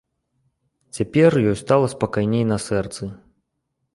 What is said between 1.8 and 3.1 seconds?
спакайней на сэрцы.